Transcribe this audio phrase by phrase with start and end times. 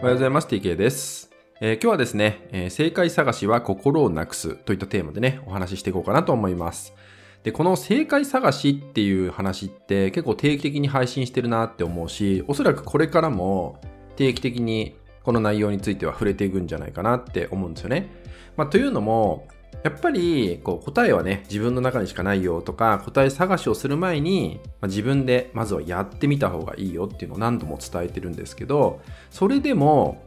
[0.00, 0.46] おはようございます。
[0.46, 1.28] TK です。
[1.60, 6.94] えー今日はですね、えー正解探しは心をなくすといったテーマでね、お話ししていこうかなと思います。
[7.42, 13.80] で、この正解探しっていう話って結構定期的に配信してるなって思うし、おそらくこれからも
[14.14, 14.94] 定期的に
[15.24, 18.08] この内容については触れていくんじゃないかなって思うんですよね。
[18.56, 19.48] まあ、というのも、
[19.84, 30.24] やっぱりこう答えはね、自分の中にしかないよとか、答え探しをする前に、まあ自分でまずはやってみた方がいいよっていうのを何度も伝えてるんですけど、それでも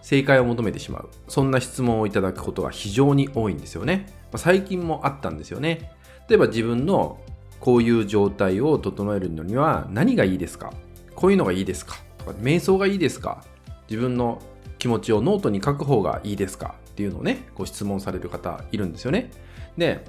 [0.00, 1.08] 正解を求めてしまう。
[1.28, 4.06] そんな質問をいただくことが非常に多いんですよね。
[4.32, 5.92] まあ最近もあったんですよね。
[6.28, 7.18] 例えば自分の
[7.60, 10.72] こういう状態を整えるのには何がいいですか？
[11.14, 11.96] こういうのがいいですか？
[12.16, 13.44] とか、瞑想がいいですか？
[13.90, 14.40] 自分の
[14.78, 16.76] 気持ちをノートに書く方がいいですか？
[16.94, 19.32] っていうのをね、ご質問される方いるんですよね。
[19.76, 20.04] で、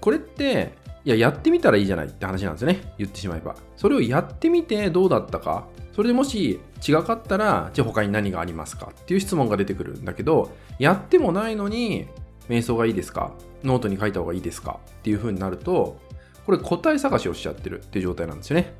[0.00, 2.92] これって、いや、やってみたらいいじゃないって話なんですよね。
[2.98, 3.54] 言ってしまえば。
[3.76, 5.68] それをやってみてどうだったか。
[5.94, 10.50] それでもし違かったら、じゃあ他に何がありますかっていう質問が出てくるんだけど、
[10.80, 12.08] やってもないのに、
[12.48, 15.96] 瞑想がいいですかノートに書いた方がいいですかっていう風になると、
[16.44, 18.74] これ答え探しをしちゃってるっていう状態なんですよね。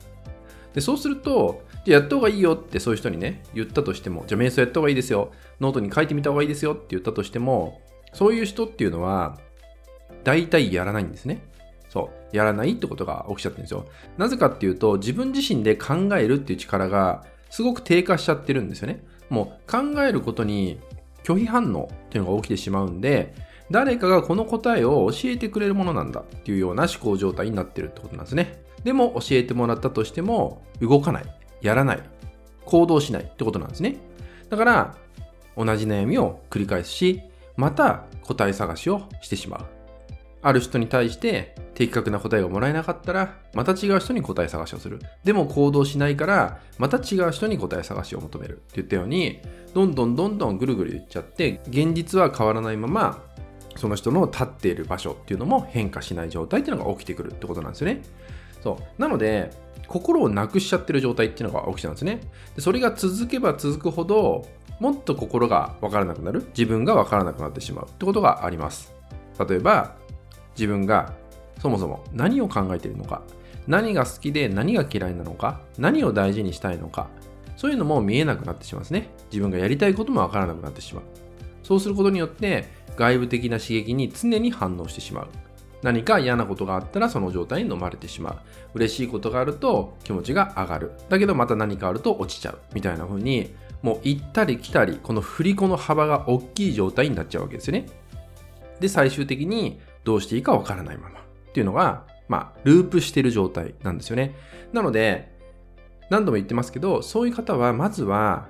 [0.74, 5.30] で、そうすると、じゃあやった方がいいよってそういう人にね、言ったとしても、じゃあ瞑想やった方がいいですよ。
[5.60, 7.80] ノートに書いてみた方がいいですよって言ったとしても、
[8.12, 9.38] そういう人っていうのは、
[10.24, 11.46] 大体やらないんですね。
[11.88, 12.36] そう。
[12.36, 13.86] やらないってことが起きちゃってるんですよ。
[14.18, 19.04] なぜかっていうと、自分自身で考えるっていう力がすごく低下しちゃってるんですよね。
[19.30, 20.80] もう考えることに
[21.22, 23.32] 拒否反応っていうのが起きてしまうんで、
[23.70, 28.64] 誰かがこの答えを教えてくれるものなんだっていうような思考状態になってるってことなんですね。
[28.82, 31.24] でも教えてもらったとしても動かない、
[31.60, 32.02] やらない、
[32.64, 33.96] 行動しないってことなんですね。
[34.50, 34.96] だから
[35.56, 37.22] 同じ悩みを繰り返すし、
[37.56, 39.64] また答え探しをしてしまう。
[40.42, 45.00] ある人に対して的確な答えがもらえなかったら、また違う人に答え探しをする。
[45.24, 49.40] でも行動しないから、また違う人に答え探しを求めるって言ったように、
[49.74, 53.24] どんどんどんどんぐるぐる言っちゃって、現実は変わらないまま、
[53.76, 58.02] その人の立っている場所っていうのも変化しない状態っていうのが起きてくるってことなんですよね。
[58.62, 59.00] そう。
[59.00, 59.50] なので、
[59.88, 62.20] 心をなくしちゃってる状態っていうのが起きちゃうんですね。
[62.56, 64.46] でそれが続けば続くほど、
[64.80, 66.46] もっと心がわからなくなる。
[66.48, 68.94] 自分がわからなくなってしまうってことがあります。
[69.48, 69.96] 例えば、
[70.54, 71.14] 自分が
[71.60, 73.22] そもそも何を考えているのか、
[73.66, 77.08] 何が好きで何が嫌いなのか、何を大事にしたいのか、
[77.56, 79.08] そういうのも見えなくなってしまうんですね。
[79.30, 81.04] 自分がやりたいこともわからなくなってしまう。
[81.62, 85.28] そうすることによって外部的な刺激に常に反応してしまう。
[85.82, 88.38] 何か嫌なことがあったらその状態に飲まれてしまう。
[88.74, 90.92] 嬉しいことがあると気持ちが上がる。
[91.08, 92.58] だけどまた何かあると落ちちゃう。
[92.74, 97.86] みたいな風に、もう行ったり来たり、この振り子の幅が大きい状態になっちゃうわけですよね。
[98.80, 101.22] で、最終的にどうしていいかわからないままっ
[101.52, 104.34] ていうのが、まあ、ループしてる状態なんですよね。
[104.72, 105.36] なので、
[106.10, 108.46] 何度も言ってますけど、そういう方はまずは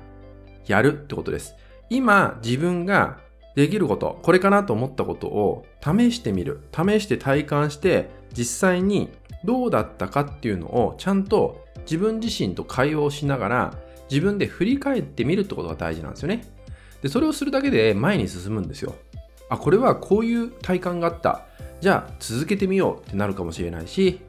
[0.67, 1.55] やるってことです。
[1.91, 3.19] 今、自分が
[3.57, 6.61] できること、これかなと思ったことを試してみる。
[6.73, 9.09] 試して体感して、実際に
[9.45, 13.75] どうだったかっていうのをちゃんと自分自身と会話をしながら、
[14.11, 16.45] 自分で振り返ってみるってことが大事なんですよね。
[17.01, 18.95] で、それをするだけで前に進むんですよ。
[19.49, 21.47] あ、これはこういう体感があった。
[21.81, 24.21] じゃあ続けてみようってなるかもしれないし、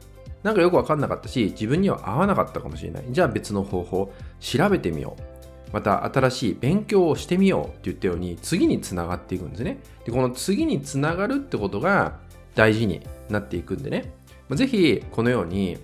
[0.42, 3.04] なんかよくわかんなかったし、自分には合わなかったかもしれない。
[3.10, 5.37] じゃあ別の方法、調べてみよう。
[5.72, 9.78] また新しい勉強をしてみようって言ったように、次につながっていくんですね。
[10.04, 12.18] で、この次につながるってことが
[12.54, 14.12] 大事になっていくんでね。
[14.48, 15.78] まあぜひ、このように、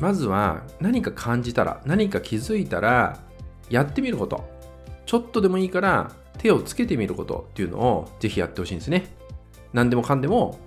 [0.00, 3.20] まずは何か感じたら、何か気づいたら、
[3.70, 4.44] やってみること。
[5.06, 9.14] ちょっとでもいいから、手をつけてみることっていうのをぜひやってほしいんですね。
[9.72, 10.58] 何でもかんでも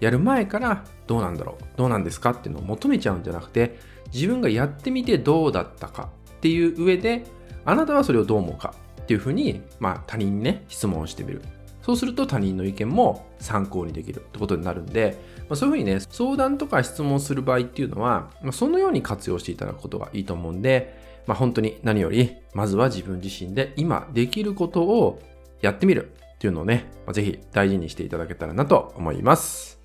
[0.00, 3.78] やる前からどうなんだろうどうなんですかっていうのを求めちゃうんじゃなくて
[4.12, 7.24] 自分がやってみてどうだったかっていう上で
[7.70, 11.42] あなたはそれをどう思うかっていうふうに、まあ、他人にね質問をしてみる
[11.82, 20.94] そうすると他人の意見も参考にできるってことになるんで、まあ、そういうふうにね相談とか質問する場合っていうのは、まあ、そのように活用していただくことがいいと思うんで、
[21.26, 25.20] まあ、本当に何よりまずは自分自身で今できることを
[25.62, 29.79] やってみるっていうのをね、まあぜひ大事にしていただけたらなと思います。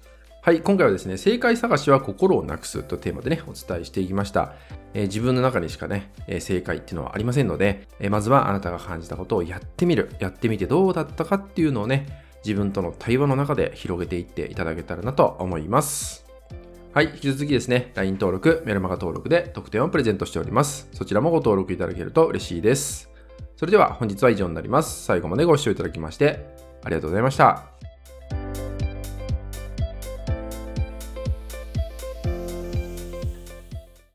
[0.46, 4.54] はい、今回はですね、正解探しは心をなくすというテーマでね、お伝えしていきました。
[4.94, 10.12] えー自分の中にしかね、えー正解っていうのはありませんので、えーまずはあなたが感じたことをやってみる。
[10.20, 12.06] やってみてどうだったかっていうのをね、
[12.46, 16.28] 自分との対話の中で広げていっていただけたらなと思います。
[16.94, 20.88] はい、引き続きですね、LINE 登録、メルマガ登録で特典をプレゼントしております。
[20.94, 23.10] そちらもご登録いただけると嬉しいです。
[23.58, 25.06] それでは本日は以上になります。
[25.06, 26.46] 最後までご視聴いただきまして
[26.84, 27.75] ありがとうございました。